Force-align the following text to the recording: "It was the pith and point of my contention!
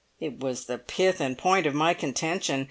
"It 0.19 0.39
was 0.39 0.65
the 0.65 0.79
pith 0.79 1.21
and 1.21 1.37
point 1.37 1.67
of 1.67 1.75
my 1.75 1.93
contention! 1.93 2.59